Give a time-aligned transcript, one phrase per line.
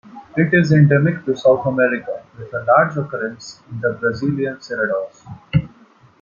[0.35, 5.27] It is endemic to South America, with a large occurrence in the Brazilian cerrados.